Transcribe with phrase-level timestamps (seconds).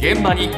[0.00, 0.48] 現場に。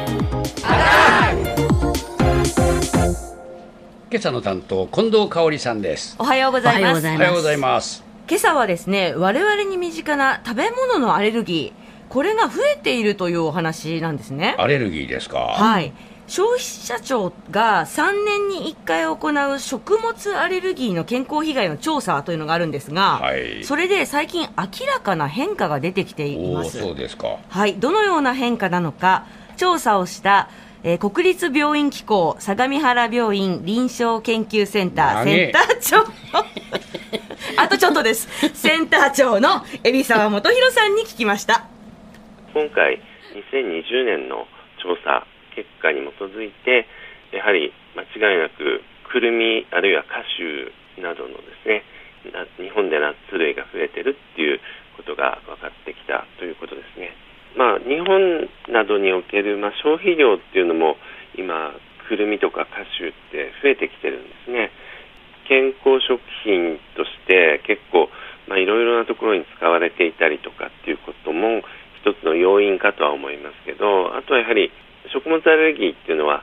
[4.08, 6.15] 今朝の担当近藤香織さんです。
[6.21, 7.04] おはようございます。
[7.04, 8.05] おはようございます。
[8.29, 14.54] 今朝はですね、我々に身近な食べ物のアレルギー、これが増えているというお話なんですね。
[14.58, 15.38] アレルギーですか？
[15.38, 15.93] はい。
[16.33, 23.62] 消費者庁が3年に1回行う食物アレルギーの健康被害の調査というのがあるんですが、はい。
[23.65, 26.80] それで最近明らかな変化が出てきています。
[26.80, 27.37] そうですか。
[27.51, 29.27] はい、どのような変化なのか
[29.59, 30.48] 調査をした、
[30.84, 35.99] えー国立病院機構相模原病院臨床研究センターセンター長
[37.62, 38.27] あとちょっとです。
[38.55, 41.66] センター長の海老沢元弘さんに聞きました。
[42.55, 42.99] 今回
[43.52, 44.46] 2020年の
[44.83, 46.87] 調査結果に基づいて
[47.33, 51.84] やはり間違いなくくるみあるいはカシューなどのですね
[52.56, 54.60] 日本でナッツ類が増えてるっていう
[54.96, 57.10] ことが分かってきたということですね。
[57.57, 60.96] まあ、日本などにおける、まあ、消費量っていうのも
[61.37, 61.74] 今
[62.09, 64.70] くるみとかカシューって増えてきてるんですね。
[65.48, 68.08] 健康食品として結構
[68.48, 71.62] まあいろいろなところに使われていたりとかっていうことも
[72.00, 74.70] 一つの要因かとは思いますけどあとはやはり
[75.11, 76.42] 食物アレルギーっていうのは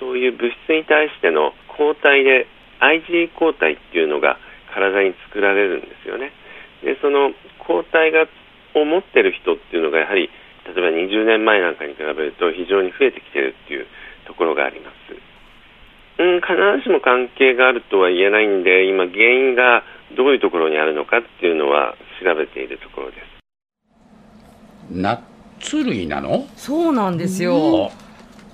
[0.00, 2.46] そういう物質に対しての抗体で
[2.80, 4.36] IgE 抗体っていうのが
[4.74, 6.32] 体に作られるんですよね
[6.82, 7.32] でその
[7.66, 8.26] 抗体が
[8.74, 10.28] を持ってる人っていうのがやはり
[10.66, 13.86] 例えば20年前なんかに比べると非常に増えてきてるっていう
[14.26, 14.94] ところがあります
[16.18, 19.82] うん、必ずしも関係があるとは言えないんで、今、原因が
[20.16, 23.24] どういうところにあるのかっていうのは調べているところです。
[25.64, 26.46] ツ類なの？
[26.56, 27.90] そうなんですよ。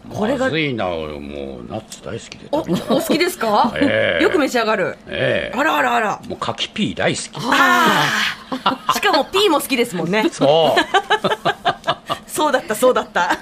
[0.08, 0.88] これがまずいな。
[0.88, 3.00] 俺もうナッツ大好きでおお食べちゃう。
[3.00, 4.22] 好きですか、ええ。
[4.22, 4.96] よく召し上がる。
[5.06, 5.58] ええ。
[5.58, 6.22] あらあらあら。
[6.28, 7.30] もう柿ピー大好き。
[7.36, 8.92] あー。
[8.94, 10.28] しかもピーも好きですもんね。
[10.30, 10.80] そう。
[12.26, 13.38] そうだった、そうだった。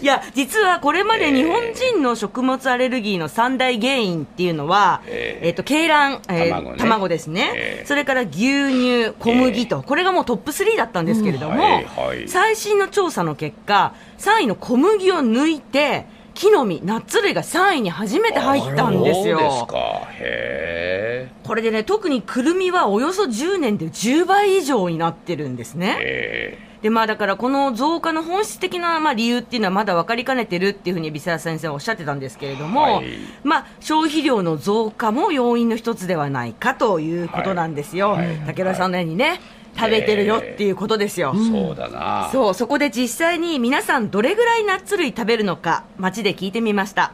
[0.00, 6.78] いや、実はこれまで日本人の食物アレルギーの三大原因っていうのは、えーえっ、と、鶏卵、えー卵ね。
[6.78, 8.30] 卵ですね、えーそれから牛
[8.70, 12.28] 乳、小麦と、これがもうトップ3だったんですけれども、はいはい。
[12.28, 19.38] 最新の調査の結果、3位の小麦を抜いて、木の実、ナッツ類が3位に初めて入ったんですよ。
[19.38, 20.08] そうですか。
[20.18, 26.58] へこれでね、特にくるみはおよそ10年で10倍以上になってるんですね。
[26.84, 33.06] ええでまあ、だからこの増加の本質的なまあ理由っていうのはまだ分かりかねてるっていうふうに海老沢先生はおっしゃってたんですけれども、はい。
[33.42, 39.40] まあ、消費量の増加も要因の一つではないかということなんですよ、はいはい武田さんのようにね、
[39.74, 41.34] 食べてるよっていうことですよ。
[41.34, 42.28] そうだな。
[42.30, 47.12] そうそこで実際に皆さんどれぐらいナッツ類食べるのか街で聞いてみました。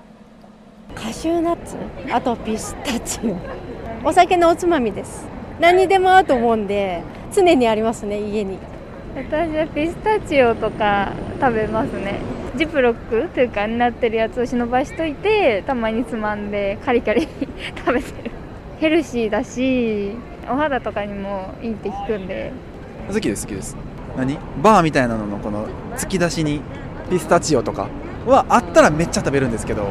[0.96, 1.76] カシューナッツ
[2.12, 4.08] あとピスタチオ。
[4.08, 5.28] お酒のおつまみです。
[5.60, 7.02] 何にでも合うと思うんで
[7.32, 8.58] 常にありますね家に
[9.14, 12.20] 私はピスタチオとか食べますね。
[12.56, 17.22] ジップロックというかになってるやつを忍ばしといてたまにつまんでカリカリ
[17.76, 18.30] 食べてる。
[18.78, 20.12] ヘルシーだし
[20.48, 22.52] お肌とかにもいいって聞くんで。
[23.12, 23.76] 好きです好きです。
[24.16, 24.38] 何？
[24.62, 25.66] バーみたいなののこの
[25.96, 26.60] 突き出しに
[27.10, 27.88] ピスタチオとか
[28.26, 29.86] はあったらめっちゃ食べるんですけど。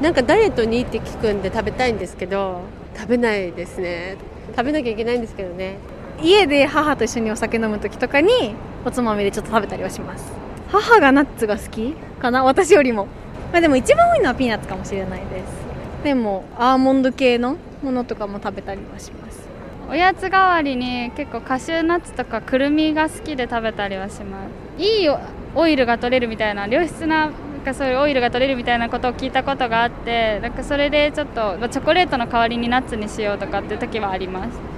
[0.00, 2.60] なんかダイエットにいいって聞くんで食べたいんですけど
[2.94, 4.16] 食べないですね。
[4.54, 5.76] 食べなきゃいけないんですけどね
[6.22, 8.54] 家で母と一緒にお酒飲む時とかに
[8.84, 10.32] おつまみでちょっと食べたりはします。
[10.68, 12.44] 母がナッツが好きかな？
[12.44, 13.06] 私よりも。
[13.52, 16.04] まあでも一番多いのはピーナッツかもしれないです。
[16.04, 19.46] でもアーモンド系のものとかも食べたりはします。
[19.88, 24.82] おやつ代わりに結構カシューナッツとかくるみが好きで食べたりはします。
[24.82, 25.08] いい
[25.54, 34.75] オイルが取れるみたいな良質ななんかそういうオイルが取れるみたいなことを聞いたことがあってなんかそれでちょっとチョコレートの代わりにナッツにしようとかっていう時はあります。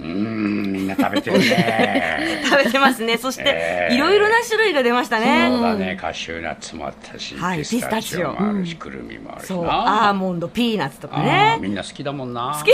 [0.00, 2.40] うーんみんな食べてるね。
[2.48, 3.18] 食べてますね。
[3.18, 5.48] そしてえーいろいろな種類が出ましたね。
[5.50, 5.98] そうだね。
[6.00, 8.90] カシューナッツもあったし、はいピスタチオもあるし、ピスタチオ。
[8.90, 9.64] くるみもあるしそう。
[9.64, 11.58] なアーモンドピーナッツとかね。
[11.60, 12.56] みんな好きだもんな。
[12.58, 12.72] 好き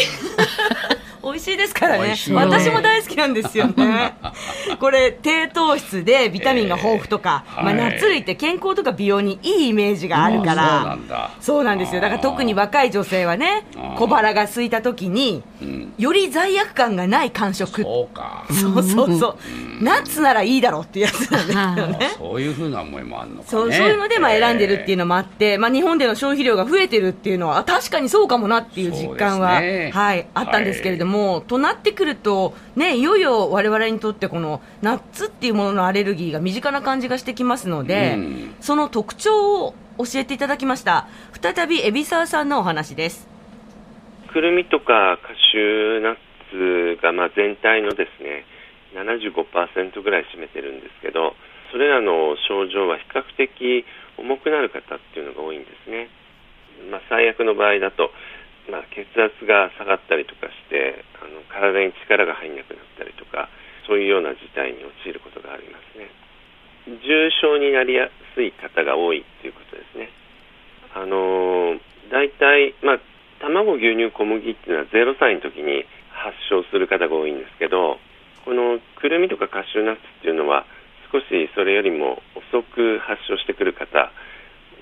[1.31, 2.15] 美味しいですからね。
[2.35, 4.15] 私も大好きなんですよね。
[4.79, 7.91] これ低糖質でビタミンが豊富とか、まあ、えーはい。
[7.93, 10.99] ナッツ類って健康とか美容にいいイメージがあるから。
[11.41, 12.01] そうなんですよ。
[12.01, 13.97] だから特に若い女性はねあー。
[13.97, 15.95] 小腹が空いた時にうん。
[15.97, 17.83] より罪悪感がない感触。
[17.83, 18.45] そうか。
[18.51, 19.37] そうそうそう。
[19.83, 22.11] ナッツならいいだろうっていうやつなんですよね。
[22.19, 23.47] そういうふうな思いもあるのかね。
[23.49, 29.91] そうそういうのでまあ選んでるっていうののもあって、まあ、日本での消費量が増えてるっていうのはあ確かにそうかもなっていう実感は、ね。
[29.95, 31.16] はい、あったんですけれども、
[31.47, 38.55] となってくると、ね、いよいよ我々にとってこのナッツっていうもののアレルギーが身近な感じがしてきますので、うん。
[38.61, 41.09] その特徴を教えていただきました。
[41.41, 43.29] 再び海老沢さんのお話です。
[44.33, 48.45] くるみとかカシューナッツがまあ全体のですね
[48.95, 51.35] 75%ぐらい占めてるんですけど
[51.73, 53.85] それらの症状は比較的
[54.19, 56.09] 重くなる方っていうのが多いんですね。
[56.91, 58.11] まあ、最悪の場合だと、
[58.71, 63.49] まあ、血圧が下がったりとかしてあの体に力が入らなくなったりとか
[63.87, 66.11] そういうような事態に陥ることがありますね。
[66.87, 70.11] 重症になりやすい方が多いということですね。
[70.95, 71.79] あの
[72.11, 73.01] 大体、まあ、
[73.41, 77.99] 卵牛乳小麦っていうのは0歳の時に発症する方が多いんですけど
[78.45, 80.65] このくるみとかカシューナッツっていうのは
[81.13, 84.11] 少しそれよりも遅く発症してくる方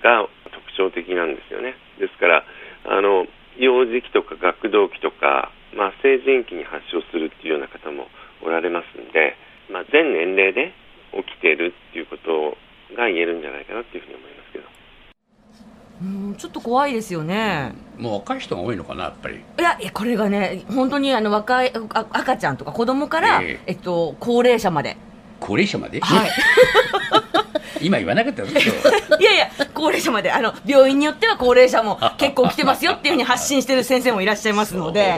[0.03, 1.75] が特徴的なんですよね。
[1.99, 2.45] ですから
[2.85, 3.27] あの
[3.59, 8.07] 幼児期とか学童期とか、まあ、成人期に発症するっていうような方も
[8.43, 9.37] おられますんで、
[9.71, 10.73] まあ、全年齢で
[11.13, 12.57] 起きているっていうこと
[12.97, 14.65] が言えるんじゃないかなっていうふうに思いますけど。
[16.03, 17.73] うんちょっと怖いですよね。
[17.97, 19.37] もう若い人が多いのかな、やっぱり。
[19.37, 24.97] いや、いやこれがね、本当にあの若いあ赤ちゃんとか子供から、ええっと、高齢者まで。
[25.39, 26.31] 高齢者まで、はい。
[27.81, 28.51] 今言わなかったぞ、
[29.21, 35.15] いやいや、高齢者まで、あの、病院によっては高齢者も結構来てますよっていうふうに発信してる先生もいらっしゃいますので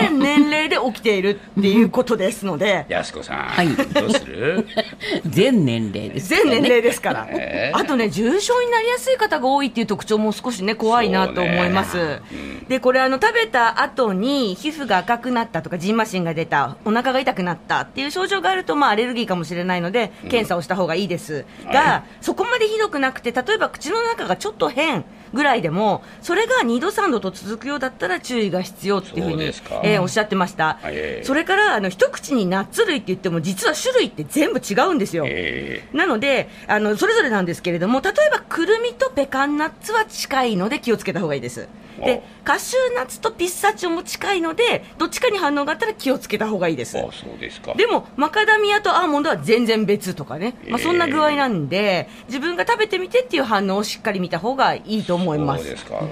[0.00, 3.68] 全年齢で起きているっていうことですので、やすこさん、はい。
[3.68, 4.66] どうする？
[5.26, 6.50] 全年齢ですからね。
[6.50, 11.92] 全年齢ですから、えーあとね、重症になりやすい方が多いっていう特徴も少しね、怖いなと思います。
[11.92, 12.20] そうね。
[12.68, 21.44] で、これ、あの、食べた後に皮膚が赤くなったとか、ジンマシンが出た、お腹が痛くなったっていう症状があると、まあ、アレルギーかもしれないので、検査をした方がいいです。
[21.64, 30.78] が、はそこまでひどくなくて、例えば口の中がちょっと変ぐらいでも、それが2度3度と続くようだったら注意が必要っていうふうにえーおっしゃってました。
[30.84, 35.24] ええそれから、あの、一口にナッツ類って言っても、実は種類って全部違うんですよ。
[35.26, 41.68] えなのであの、それぞれなんですけれども、例えばくるみとペカンナッツは近いので気をつけた方がいいです。
[42.04, 47.08] で、カシューナッツとピスタチオも近いので、どっちかに反応があったら気をつけた方がいいですー、。
[47.08, 47.74] あそうですか。
[47.74, 55.64] でも、マカダミアとアーモンドは全然別とかね、まあ、ええそんな具合なんで、自分が食べてみてっていう反応をしっかり見た方がいいと思います。
[55.64, 56.02] そうですか。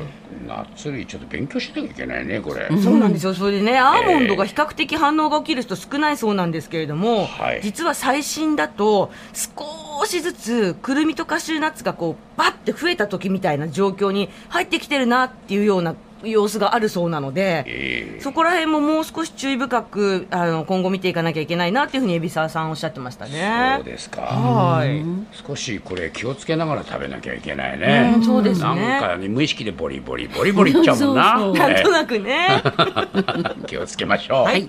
[0.46, 2.69] ナッツ類ちょっと勉強しなきゃいけないね、これ。
[2.82, 23.75] そうなんですよ、それでね、アーモンドが比較的反応が起きる人少ないそうなんですけれども、はい実は最新だと、少しずつくるみとカシューナッツがこうバッて増えた時みたいな状況に入ってきてるなっていうような様子があるそうなので、えーそこら辺ももう少し注意深くあの今後見ていかなきゃいけないなっていうふうに海老沢さんおっしゃってましたね。
[23.77, 24.23] そうですか。
[24.23, 25.05] はい、
[25.47, 28.15] 少しこれ気をつけながら食べなきゃいけないね。
[28.17, 31.39] うんそうですねなんかね無意識でボリボリボリボリいっちゃうもんな。
[31.55, 32.62] なんとなくね。
[32.65, 34.45] え 気をつけましょう。
[34.45, 34.69] はい。